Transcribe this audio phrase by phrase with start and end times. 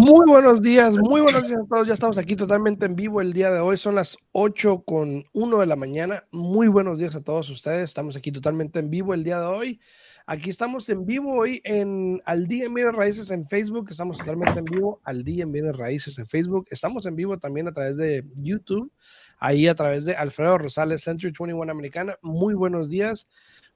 [0.00, 1.86] Muy buenos días, muy buenos días a todos.
[1.86, 3.76] Ya estamos aquí totalmente en vivo el día de hoy.
[3.76, 6.24] Son las 8 con 1 de la mañana.
[6.30, 7.90] Muy buenos días a todos ustedes.
[7.90, 9.80] Estamos aquí totalmente en vivo el día de hoy.
[10.26, 13.88] Aquí estamos en vivo hoy en Al Día en Bienes Raíces en Facebook.
[13.90, 16.66] Estamos totalmente en vivo Al Día en Bienes Raíces en Facebook.
[16.70, 18.90] Estamos en vivo también a través de YouTube,
[19.38, 22.16] ahí a través de Alfredo Rosales, Century 21 Americana.
[22.22, 23.26] Muy buenos días.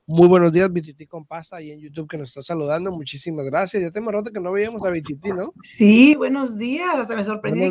[0.06, 2.90] Muy buenos días, BTT con pasta, ahí en YouTube que nos está saludando.
[2.90, 3.82] Muchísimas gracias.
[3.82, 5.54] Ya tenemos rato que no veíamos a BTT, ¿no?
[5.62, 6.94] Sí, buenos días.
[6.96, 7.70] Hasta me sorprendí.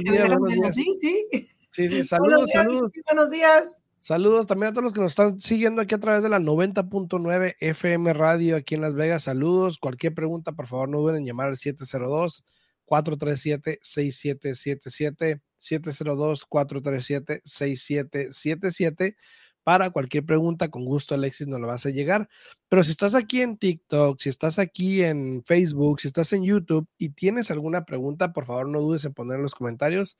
[0.71, 1.47] Sí, sí.
[1.69, 2.91] Sí, sí, saludos, saludos.
[3.05, 3.81] Buenos días.
[3.99, 7.55] Saludos también a todos los que nos están siguiendo aquí a través de la 90.9
[7.59, 9.23] FM Radio aquí en Las Vegas.
[9.23, 9.77] Saludos.
[9.77, 12.43] Cualquier pregunta, por favor, no duden en llamar al 702
[12.85, 19.15] 437 6777 702 437 6777
[19.63, 22.29] para cualquier pregunta, con gusto Alexis nos lo vas a llegar.
[22.69, 26.87] Pero si estás aquí en TikTok, si estás aquí en Facebook, si estás en YouTube
[26.97, 30.17] y tienes alguna pregunta, por favor no dudes en poner en los comentarios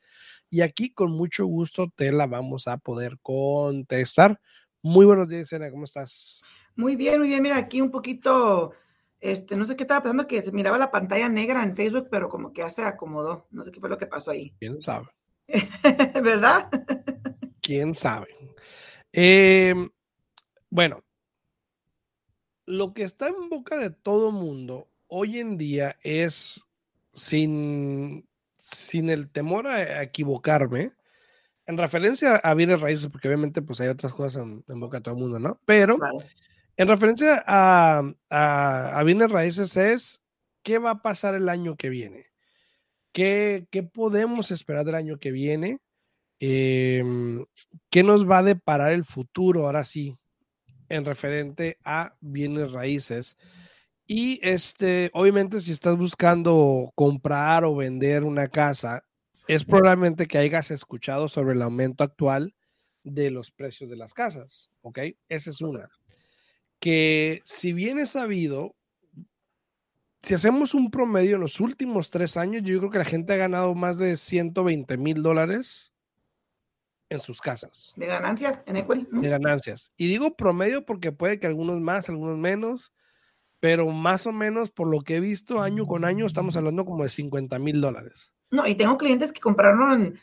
[0.50, 4.40] y aquí con mucho gusto te la vamos a poder contestar.
[4.84, 6.42] Muy buenos días, Ana, ¿cómo estás?
[6.76, 7.44] Muy bien, muy bien.
[7.44, 8.74] Mira, aquí un poquito,
[9.20, 12.30] este, no sé qué estaba pasando, que se miraba la pantalla negra en Facebook, pero
[12.30, 13.48] como que ya se acomodó.
[13.52, 14.56] No sé qué fue lo que pasó ahí.
[14.60, 15.08] ¿Quién sabe?
[16.24, 16.70] ¿Verdad?
[17.62, 18.41] ¿Quién sabe?
[19.14, 19.73] Eh,
[20.70, 20.98] bueno,
[22.66, 26.66] lo que está en boca de todo mundo hoy en día es,
[27.12, 30.94] sin, sin el temor a, equivocarme,
[31.66, 35.16] en referencia a bienes raíces, porque obviamente pues hay otras cosas en, boca de todo
[35.16, 35.59] el mundo, ¿no?
[35.66, 35.98] Pero
[36.78, 40.22] en referencia a, a, a, bienes raíces es,
[40.64, 42.28] ¿qué va a pasar el año que viene?
[43.12, 45.80] ¿Qué, ¿Qué podemos esperar del año que viene?
[46.44, 47.45] Em,
[47.92, 50.17] ¿Qué nos va a deparar el futuro ahora sí
[50.89, 53.38] en referente a bienes raíces?
[54.08, 59.03] Y este, obviamente, si estás buscando comprar o vender una casa,
[59.47, 62.56] es probablemente que hayas escuchado sobre el aumento actual
[63.03, 65.00] de los precios de las casas, ¿ok?
[65.30, 65.90] Esa es una.
[66.80, 68.75] Que si bien es sabido,
[70.24, 73.38] si hacemos un promedio en los últimos tres años, yo creo que la gente ha
[73.38, 75.91] ganado más de 120 mil dólares
[77.12, 77.94] en sus casas.
[77.98, 79.06] De ganancias, en equity.
[79.12, 79.92] De ganancias.
[79.98, 82.94] Y digo promedio porque puede que algunos más, algunos menos,
[83.60, 87.04] pero más o menos por lo que he visto año con año estamos hablando como
[87.04, 88.32] de 50 mil dólares.
[88.50, 90.18] No, y tengo clientes que compraron,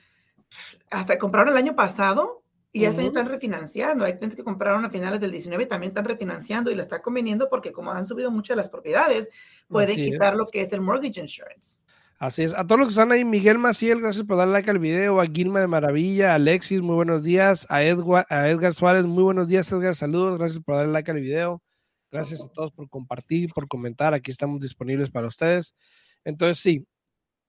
[0.91, 4.07] hasta compraron el año pasado y ya se están refinanciando.
[4.07, 7.03] Hay clientes que compraron a finales del 19 y también están refinanciando y le está
[7.03, 9.29] conveniendo porque como han subido mucho las propiedades,
[9.69, 11.81] pueden quitar lo que es el mortgage insurance.
[12.19, 12.53] Así es.
[12.55, 15.21] A todos los que están ahí, Miguel Maciel, gracias por darle like al video.
[15.21, 17.65] A Guilma de Maravilla, Alexis, muy buenos días.
[17.71, 19.95] A, Edgar, a Suárez, muy buenos días, Edgar.
[19.95, 21.63] Saludos, gracias por darle like al video.
[22.11, 24.15] Gracias a todos por compartir, por comentar.
[24.15, 25.77] Aquí estamos disponibles para ustedes.
[26.25, 26.89] Entonces, sí,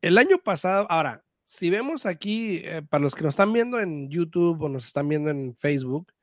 [0.01, 4.07] el año pasado, ahora, si vemos aquí, eh, para los que nos están viendo en
[4.11, 6.13] YouTube o nos están viendo en Facebook,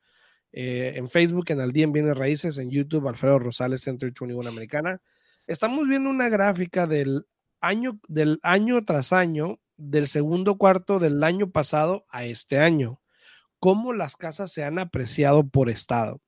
[0.53, 4.47] eh, en Facebook, en Al Día en Bienes Raíces, en YouTube, Alfredo Rosales, Centro 21
[4.47, 5.01] Americana,
[5.47, 7.25] estamos viendo una gráfica del
[7.61, 13.01] año, del año tras año, del segundo cuarto del año pasado a este año,
[13.59, 16.21] cómo las casas se han apreciado por estado.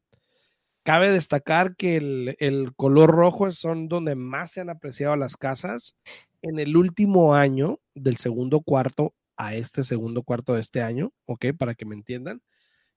[0.84, 5.96] Cabe destacar que el, el, color rojo son donde más se han apreciado las casas
[6.42, 11.48] en el último año del segundo cuarto a este segundo cuarto de este año, ¿ok?
[11.58, 12.42] Para que me entiendan.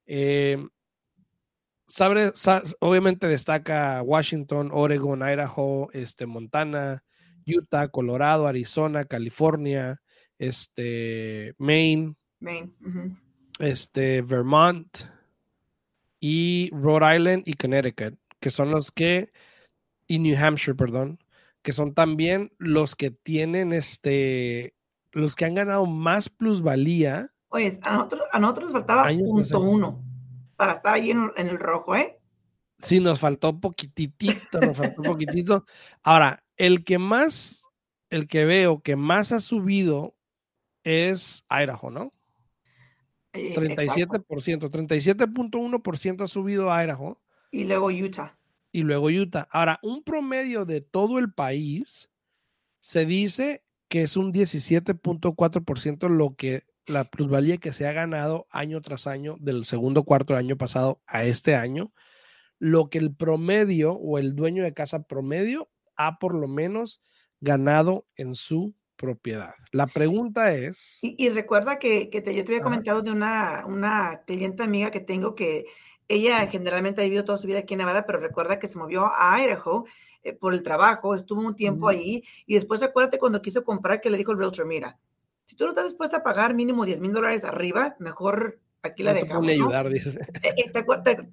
[0.07, 0.59] Eh,
[2.81, 7.05] obviamente destaca Washington, Oregon, Idaho, este, Montana,
[7.47, 10.01] Utah, Colorado, Arizona, California,
[10.39, 12.17] este, Maine,
[13.59, 14.99] este, Vermont
[16.21, 19.33] y Rhode Island y Connecticut, que son los que,
[20.07, 21.19] y New Hampshire, perdón,
[21.63, 24.75] que son también los que tienen este,
[25.13, 27.29] los que han ganado más plusvalía.
[27.49, 30.05] Oye, a nosotros, a nosotros nos faltaba punto uno
[30.57, 32.19] para estar ahí en, en el rojo, ¿eh?
[32.79, 35.65] Sí, nos faltó poquitito, nos faltó poquitito.
[36.03, 37.67] Ahora, el que más,
[38.09, 40.15] el que veo que más ha subido
[40.85, 42.13] es Idaho, ¿no?
[43.33, 47.21] 37%, 37.1% ha subido Idaho.
[47.51, 48.39] Y luego Utah.
[48.71, 49.49] Y luego Utah.
[49.51, 52.13] Ahora, un promedio de todo el país
[52.79, 58.81] se dice que es un 17.4% lo que la plusvalía que se ha ganado año
[58.83, 61.93] tras año del segundo cuarto del año pasado a este año
[62.59, 67.03] lo que el promedio o el dueño de casa promedio ha por lo menos
[67.41, 69.55] ganado en su propiedad.
[69.73, 70.99] La pregunta es...
[71.03, 75.01] Y, recuerda que, que te, yo te había comentado de una, una cliente amiga que
[75.01, 75.67] tengo que
[76.09, 79.11] ella generalmente ha vivido toda su vida aquí en Nevada, pero recuerda que se movió
[79.17, 79.87] a Idaho
[80.23, 84.11] eh, por el trabajo, estuvo un tiempo ahí y después acuérdate cuando quiso comprar que
[84.11, 84.99] le dijo el realtor, mira,
[85.45, 89.15] si tú no estás dispuesta a pagar mínimo 10 mil dólares arriba, mejor aquí la
[89.15, 89.47] dejamos.
[89.47, 90.19] Te ayudar, dice.
[90.43, 90.71] Eh, eh,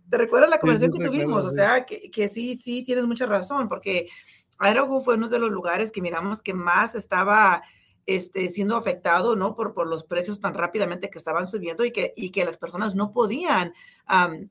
[0.10, 1.46] ¿Te, recuerdas la conversación que tuvimos?
[1.46, 4.08] O sea, que, que, sí, sí, tienes mucha razón, porque
[4.60, 7.64] Idaho fue uno de los lugares que miramos que más estaba
[8.06, 9.56] este, siendo afectado, ¿no?
[9.56, 12.96] Por, por los precios tan rápidamente que estaban subiendo y que, y que las personas
[12.96, 13.74] no podían,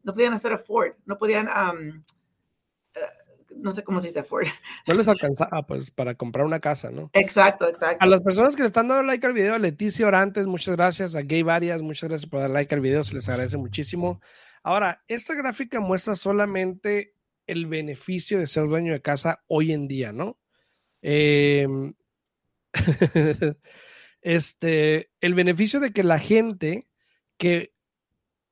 [0.04, 3.00] no podían hacer afford, no podían, eh,
[3.56, 4.46] no sé cómo se dice afford.
[4.86, 7.10] No les alcanzaba, pues, para comprar una casa, ¿no?
[7.14, 8.04] Exacto, exacto.
[8.04, 11.16] A las personas que le están dando like al video, a Leticia Orantes, muchas gracias,
[11.16, 14.20] a Gay Varias, muchas gracias por dar like al video, se les agradece muchísimo.
[14.62, 17.17] Ahora, esta gráfica muestra solamente
[17.48, 20.38] el beneficio de ser dueño de casa hoy en día, ¿no?
[21.02, 21.66] Eh,
[24.22, 26.88] este, el beneficio de que la gente
[27.36, 27.72] que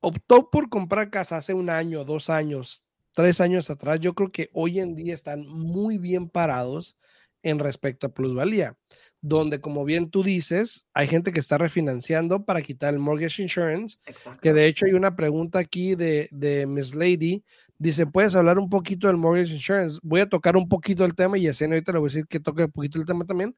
[0.00, 4.50] optó por comprar casa hace un año, dos años, tres años atrás, yo creo que
[4.52, 6.96] hoy en día están muy bien parados
[7.42, 8.76] en respecto a plusvalía,
[9.20, 13.98] donde como bien tú dices, hay gente que está refinanciando para quitar el mortgage insurance,
[14.42, 17.44] que de hecho hay una pregunta aquí de, de Miss Lady,
[17.78, 19.98] dice, ¿puedes hablar un poquito del mortgage insurance?
[20.02, 22.40] Voy a tocar un poquito el tema y así ahorita le voy a decir que
[22.40, 23.56] toque un poquito el tema también,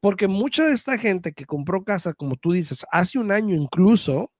[0.00, 4.30] porque mucha de esta gente que compró casa, como tú dices, hace un año incluso,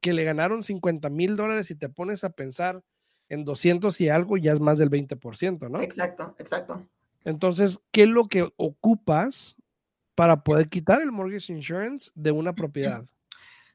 [0.00, 2.82] que le ganaron 50 mil dólares y te pones a pensar
[3.28, 5.80] en 200 y algo, ya es más del 20%, ¿no?
[5.80, 6.88] Exacto, exacto.
[7.24, 9.56] Entonces, ¿qué es lo que ocupas
[10.14, 13.04] para poder quitar el mortgage insurance de una propiedad?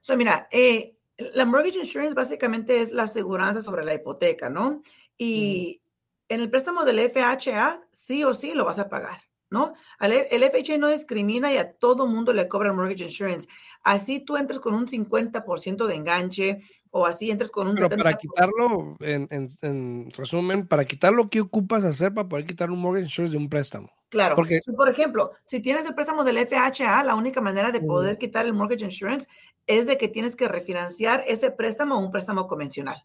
[0.02, 4.82] So, mira, eh, la mortgage insurance básicamente es la aseguranza sobre la hipoteca, ¿no?
[5.18, 5.82] Y
[6.30, 9.22] en el préstamo del FHA, sí o sí lo vas a pagar.
[9.50, 9.74] ¿no?
[10.00, 13.48] El FHA no discrimina y a todo mundo le cobra el mortgage insurance.
[13.84, 16.62] Así tú entras con un 50% de enganche
[16.98, 22.14] o así entras con un Pero para quitarlo, en, resumen, para quitarlo, ¿qué ocupas hacer
[22.14, 23.92] para poder quitar un mortgage insurance de un préstamo?
[24.08, 28.18] Claro, Porque, por ejemplo, si tienes el préstamo del FHA, la única manera de poder
[28.18, 29.28] quitar el mortgage insurance
[29.68, 33.04] es de que tienes que refinanciar ese préstamo a un préstamo convencional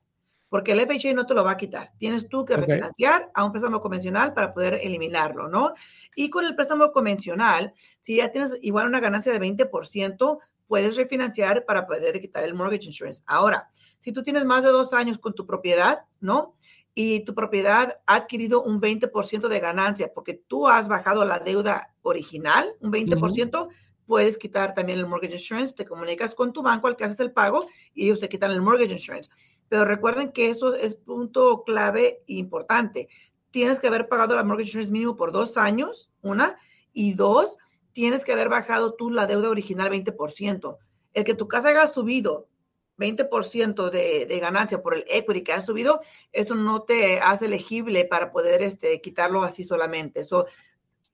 [0.51, 1.93] porque el FHA no te lo va a quitar.
[1.97, 5.75] Tienes tú que refinanciar a un préstamo convencional para poder eliminarlo, ¿no?
[6.17, 10.39] Y con el préstamo convencional, si ya tienes igual una ganancia de 20%,
[10.71, 13.25] puedes refinanciar para poder quitar el mortgage insurance.
[13.27, 13.69] Ahora,
[13.99, 16.55] si tú tienes más de dos años con tu propiedad, ¿no?
[16.95, 21.93] Y tu propiedad ha adquirido un 20% de ganancia porque tú has bajado la deuda
[22.03, 23.69] original, un 20%,
[24.07, 27.33] puedes quitar también el mortgage insurance, te comunicas con tu banco al que haces el
[27.33, 29.29] pago y ellos te quitan el mortgage insurance.
[29.69, 33.09] Pero recuerden que eso es punto clave e importante.
[33.51, 36.57] Tienes que haber pagado la mortgage insurance mínimo por dos años, una,
[36.93, 37.59] y dos,
[38.01, 40.79] tienes que haber bajado tú la deuda original 20%.
[41.13, 42.49] El que tu casa haya subido
[42.97, 46.01] 20% de, de, ganancia por el equity que ha subido,
[46.33, 50.21] eso no te hace elegible para poder este, quitarlo así solamente.
[50.21, 50.47] Eso,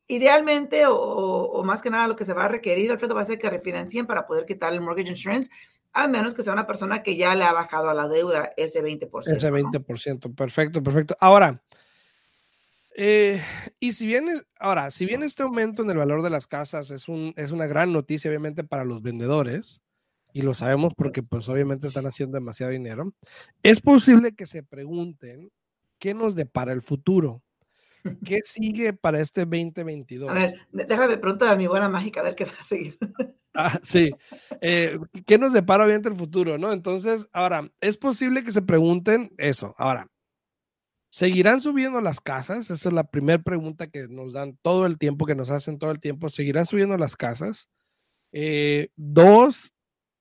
[0.06, 3.40] idealmente, o, más que nada, lo que se va a requerir, Alfredo, va a ser
[3.40, 5.50] que refinancien para poder quitar el mortgage insurance,
[5.92, 8.80] al menos que sea una persona que ya le ha bajado a la deuda ese
[8.80, 9.36] 20%.
[9.36, 11.16] Ese 20%, perfecto, perfecto.
[11.18, 11.60] Ahora,
[12.98, 13.42] eh,
[13.78, 14.26] y si bien,
[14.58, 17.66] ahora, si bien este aumento en el valor de las casas es, un, es una
[17.66, 19.82] gran noticia, obviamente, para los vendedores,
[20.32, 23.12] y lo sabemos porque, pues, obviamente están haciendo demasiado dinero,
[23.62, 25.50] es posible que se pregunten
[25.98, 27.42] qué nos depara el futuro.
[28.24, 30.30] ¿Qué sigue para este 2022?
[30.30, 32.98] A ver, déjame preguntar a mi buena mágica a ver qué va a seguir.
[33.52, 34.10] Ah, sí.
[34.60, 36.72] Eh, ¿Qué nos depara obviamente el futuro, no?
[36.72, 39.74] Entonces, ahora, es posible que se pregunten eso.
[39.78, 40.08] Ahora,
[41.16, 42.70] ¿seguirán subiendo las casas?
[42.70, 45.90] Esa es la primera pregunta que nos dan todo el tiempo, que nos hacen todo
[45.90, 46.28] el tiempo.
[46.28, 47.70] ¿Seguirán subiendo las casas?
[48.32, 49.72] Eh, dos,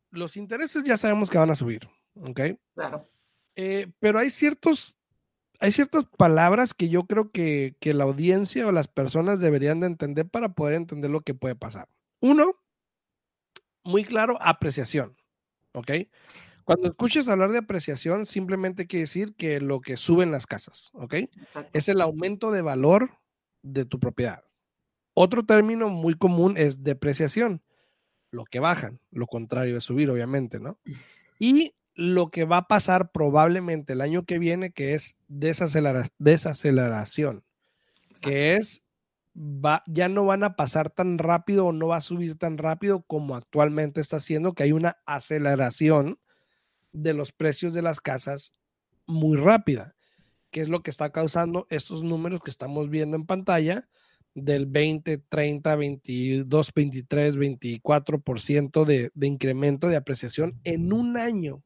[0.09, 1.81] los intereses ya sabemos que van a subir,
[2.13, 2.39] ¿ok?
[2.75, 3.09] Claro.
[3.57, 4.95] Eh, pero hay ciertos
[5.59, 9.87] hay ciertas palabras que yo creo que, que, la audiencia o las personas deberían de
[9.87, 11.89] entender para poder entender lo que puede pasar.
[12.21, 12.55] Uno,
[13.83, 15.17] muy claro, apreciación.
[15.73, 15.91] ¿Ok?
[16.65, 21.13] Cuando escuches hablar de apreciación, simplemente quiere decir que lo que suben las casas, ¿ok?
[21.73, 23.11] Es el aumento de valor
[23.61, 24.41] de tu propiedad.
[25.13, 27.61] Otro término muy común es depreciación,
[28.31, 30.79] lo que bajan, lo contrario de subir, obviamente, ¿no?
[31.37, 37.43] Y lo que va a pasar probablemente el año que viene, que es desaceleración,
[38.21, 38.81] que es
[39.87, 43.35] ya no van a pasar tan rápido o no va a subir tan rápido como
[43.35, 46.19] actualmente está haciendo, que hay una aceleración
[46.95, 48.55] de los precios de las casas
[49.05, 49.95] muy rápida,
[50.51, 53.87] que es lo que está causando estos números que estamos viendo en pantalla,
[54.35, 61.63] del 20, 30, 22, 23, 24% de, de incremento de apreciación en un año.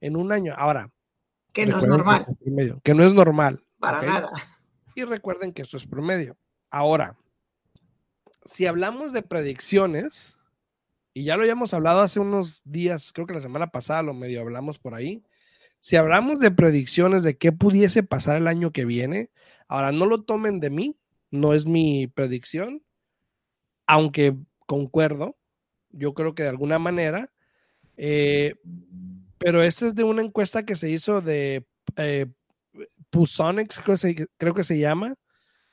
[0.00, 0.54] En un año.
[0.56, 0.90] Ahora.
[1.52, 2.26] Que no es normal.
[2.82, 3.64] Que, no es normal.
[3.78, 4.30] Para nada.
[4.94, 6.36] Y recuerden que esto es promedio.
[6.70, 7.18] Ahora,
[8.44, 10.36] si hablamos de predicciones,
[11.14, 14.40] y ya lo habíamos hablado hace unos días, creo que la semana pasada lo medio
[14.40, 15.22] hablamos por ahí.
[15.78, 19.30] Si hablamos de predicciones de qué pudiese pasar el año que viene,
[19.68, 20.96] ahora no lo tomen de mí,
[21.30, 22.82] no es mi predicción,
[23.86, 25.36] aunque concuerdo,
[25.90, 27.30] yo creo que de alguna manera,
[27.96, 28.54] eh,
[29.38, 31.66] pero esta es de una encuesta que se hizo de
[31.96, 32.26] eh,
[33.10, 33.96] Pusonics, creo,
[34.38, 35.16] creo que se llama,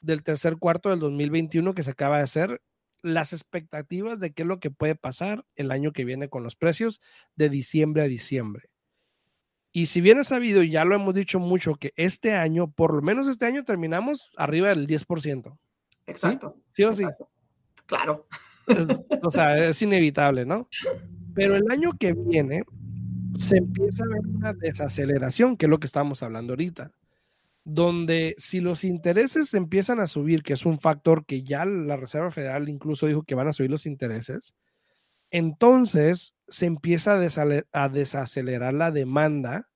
[0.02, 2.62] del tercer cuarto del 2021 que se acaba de hacer,
[3.02, 6.56] las expectativas de qué es lo que puede pasar el año que viene con los
[6.56, 7.02] precios
[7.36, 8.70] de diciembre a diciembre.
[9.72, 12.94] Y si bien es sabido, y ya lo hemos dicho mucho, que este año, por
[12.94, 15.58] lo menos este año, terminamos arriba del 10%.
[16.08, 16.58] Exacto.
[16.72, 17.06] ¿Sí, o sí?
[17.86, 18.28] Claro.
[19.24, 20.68] O sea, es inevitable, ¿no?
[21.36, 22.64] Pero el año que viene
[23.38, 26.92] se empieza a ver una desaceleración, que es lo que estamos hablando ahorita
[27.72, 32.32] donde si los intereses empiezan a subir, que es un factor que ya la Reserva
[32.32, 34.56] Federal incluso dijo que van a subir los intereses,
[35.30, 37.20] entonces se empieza
[37.72, 39.70] a, desacelerar la demanda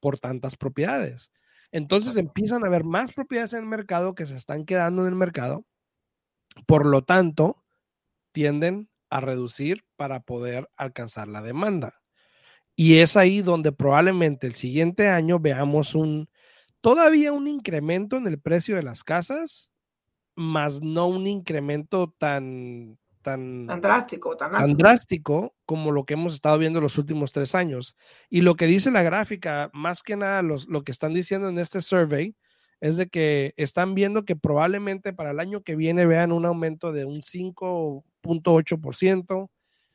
[0.00, 1.30] por tantas propiedades.
[1.72, 5.14] Entonces empiezan a haber más propiedades en el mercado que se están quedando en el
[5.14, 5.66] mercado,
[6.66, 7.62] por lo tanto,
[8.32, 12.00] tienden a reducir para poder alcanzar la demanda.
[12.74, 16.30] Y es ahí donde probablemente el siguiente año veamos un,
[16.86, 19.72] todavía un incremento en el precio de las casas,
[20.36, 26.80] más no un incremento tan, tan, drástico, tan, drástico como lo que hemos estado viendo
[26.80, 27.96] los últimos tres años.
[28.30, 31.82] Y lo que dice la gráfica, más que nada lo que están diciendo en este
[31.82, 32.36] survey,
[32.80, 36.92] es de que están viendo que probablemente para el año que viene vean un aumento
[36.92, 39.50] de un 5.8%,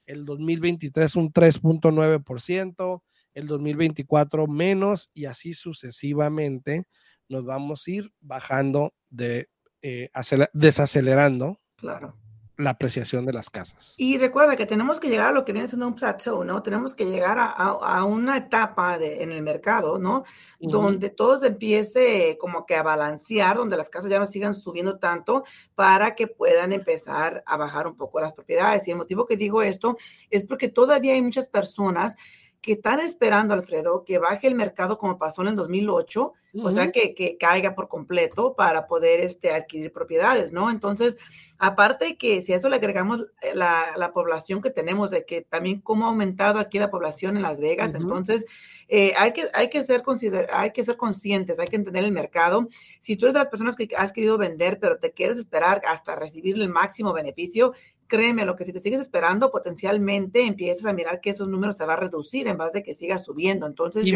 [0.07, 3.01] el 2023 un 3.9%,
[3.33, 6.85] el 2024 menos y así sucesivamente
[7.31, 9.49] nos vamos a ir bajando de,
[9.81, 10.09] eh,
[10.53, 12.15] desacelerando claro.
[12.57, 13.95] la apreciación de las casas.
[13.97, 16.61] Y recuerda que tenemos que llegar a lo que viene siendo un plateau, ¿no?
[16.61, 20.23] Tenemos que llegar a, una etapa de, en el mercado, ¿no?
[20.59, 24.99] Donde todo se empiece como que a balancear, donde las casas ya no sigan subiendo
[24.99, 28.87] tanto para que puedan empezar a bajar un poco las propiedades.
[28.87, 29.97] Y el motivo que digo esto
[30.29, 32.17] es porque todavía hay muchas personas
[32.61, 36.91] que están esperando, Alfredo, que baje el mercado como pasó en el 2008, o sea,
[36.91, 40.69] que, que, caiga por completo para poder este, adquirir propiedades, ¿no?
[40.69, 41.17] Entonces,
[41.57, 45.41] aparte que si a eso le agregamos eh, la, la, población que tenemos, de que
[45.41, 48.45] también cómo ha aumentado aquí la población en Las Vegas, entonces
[48.89, 50.03] eh, hay, que, hay, que ser
[50.51, 52.67] hay que ser conscientes, hay que entender el mercado.
[52.99, 56.15] Si tú eres de las personas que has querido vender, pero te quieres esperar hasta
[56.15, 57.73] recibir el máximo beneficio,
[58.11, 61.85] créeme, lo que si te sigues esperando, potencialmente empiezas a mirar que esos números se
[61.85, 63.65] va a reducir en vez de que siga subiendo.
[63.65, 64.13] Entonces, y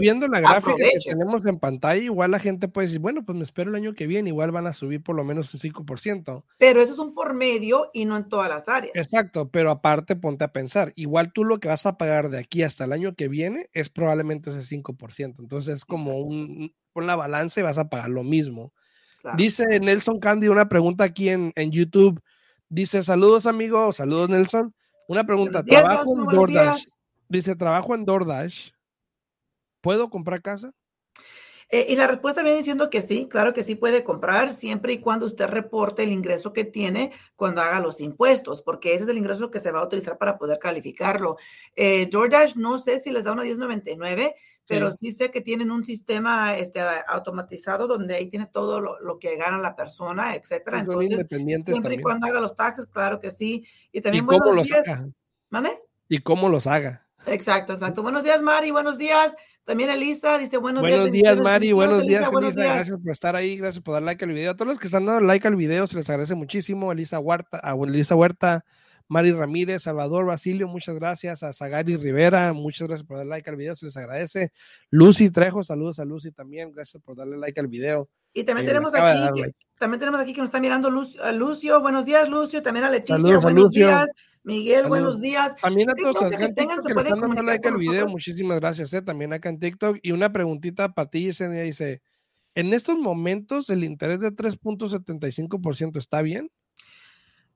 [0.00, 3.44] viendo, la gráfica que tenemos en pantalla, igual la gente puede decir, bueno, pues me
[3.44, 6.42] espero el año que viene, igual van a subir por lo menos un 5%.
[6.58, 8.96] Pero eso es un por medio y no en todas las áreas.
[8.96, 12.64] Exacto, pero aparte ponte a pensar, igual tú lo que vas a pagar de aquí
[12.64, 15.36] hasta el año que viene es probablemente ese 5%.
[15.38, 18.72] Entonces es como un, con la balanza y vas a pagar lo mismo.
[19.36, 22.20] Dice Nelson Candy una pregunta aquí en, en YouTube.
[22.68, 24.74] Dice, saludos amigo, saludos Nelson.
[25.08, 26.84] Una pregunta, trabajo en DoorDash.
[27.28, 28.70] Dice, trabajo en DoorDash.
[29.80, 30.72] ¿Puedo comprar casa?
[31.68, 35.00] Eh, y la respuesta viene diciendo que sí, claro que sí puede comprar siempre y
[35.00, 39.18] cuando usted reporte el ingreso que tiene cuando haga los impuestos, porque ese es el
[39.18, 41.36] ingreso que se va a utilizar para poder calificarlo.
[41.74, 45.12] Eh, DoorDash no sé si les da una 1099, pero sí.
[45.12, 49.76] sé que tienen un sistema este, automatizado donde ahí tiene todo lo, que gana la
[49.76, 50.80] persona, etcétera.
[50.80, 51.26] Entonces,
[51.64, 53.64] siempre y cuando haga los taxes, claro que sí.
[53.92, 55.06] Y también ¿Y los haga?
[55.50, 55.70] ¿Mande?
[56.08, 57.06] Y cómo los haga.
[57.26, 58.02] Exacto, exacto.
[58.02, 58.70] Buenos días, Mari.
[58.70, 59.34] Buenos días.
[59.64, 60.96] También Elisa dice buenos, días.
[60.96, 61.72] Buenos días, Mari.
[61.72, 62.74] Buenos días, Elisa.
[62.74, 63.56] Gracias por estar ahí.
[63.56, 64.52] Gracias por dar like al video.
[64.52, 66.92] A todos los que están dando like al video, se les agradece muchísimo.
[66.92, 68.64] Elisa Huerta, a Elisa Huerta,
[69.08, 71.42] Mari Ramírez, Salvador Basilio, muchas gracias.
[71.42, 74.52] A Zagari Rivera, muchas gracias por dar like al video, se les agradece.
[74.90, 78.08] Lucy Trejo, saludos a Lucy también, gracias por darle like al video.
[78.32, 79.42] Y también tenemos aquí,
[79.78, 83.70] también tenemos aquí que nos está mirando Lucio, buenos días Lucio, también a Leticia, buenos
[83.70, 84.06] días.
[84.46, 85.56] Miguel, buenos días.
[85.56, 89.02] También a todos acá en TikTok que, están dando like al video, muchísimas gracias, eh,
[89.02, 89.98] también acá en TikTok.
[90.02, 92.02] Y una preguntita para ti, dice,
[92.54, 96.48] ¿en estos momentos el interés de 3.75% está bien?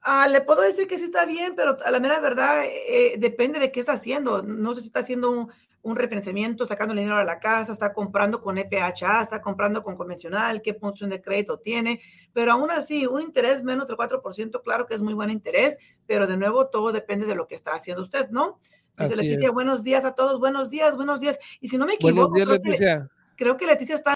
[0.02, 3.59] Ah, le puedo decir que sí está bien, pero a la mera verdad eh, depende
[3.59, 4.42] de qué está haciendo.
[4.42, 5.49] No sé si está haciendo
[5.83, 10.62] un refinanciamiento, sacando dinero a la casa, está comprando con FHA, está comprando con convencional,
[10.62, 12.00] qué función de crédito tiene,
[12.33, 16.26] pero aún así, un interés menos del 4%, claro que es muy buen interés, pero
[16.26, 18.59] de nuevo todo depende de lo que está haciendo usted, ¿no?
[18.99, 21.38] Dice Leticia, buenos días a todos, buenos días, buenos días.
[21.61, 23.00] Y si no me equivoco, creo, Que,
[23.37, 24.09] creo que Leticia está